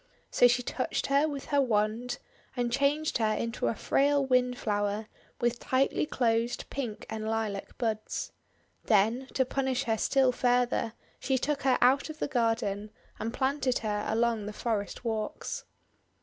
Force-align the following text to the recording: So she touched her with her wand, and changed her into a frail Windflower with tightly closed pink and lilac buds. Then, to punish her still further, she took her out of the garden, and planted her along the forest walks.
So 0.31 0.47
she 0.47 0.63
touched 0.63 1.05
her 1.05 1.27
with 1.27 1.45
her 1.53 1.61
wand, 1.61 2.17
and 2.57 2.71
changed 2.71 3.19
her 3.19 3.35
into 3.35 3.67
a 3.67 3.75
frail 3.75 4.25
Windflower 4.25 5.05
with 5.39 5.59
tightly 5.59 6.07
closed 6.07 6.67
pink 6.71 7.05
and 7.07 7.27
lilac 7.29 7.77
buds. 7.77 8.31
Then, 8.85 9.27
to 9.35 9.45
punish 9.45 9.83
her 9.83 9.99
still 9.99 10.31
further, 10.31 10.93
she 11.19 11.37
took 11.37 11.61
her 11.61 11.77
out 11.81 12.09
of 12.09 12.17
the 12.17 12.27
garden, 12.27 12.89
and 13.19 13.31
planted 13.31 13.77
her 13.85 14.03
along 14.07 14.47
the 14.47 14.53
forest 14.53 15.05
walks. 15.05 15.65